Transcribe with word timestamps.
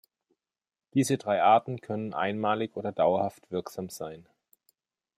Diese 0.95 1.19
drei 1.19 1.43
Arten 1.43 1.79
können 1.79 2.15
einmalig 2.15 2.75
oder 2.75 2.91
dauerhaft 2.91 3.51
wirksam 3.51 3.89
sein. 3.89 4.27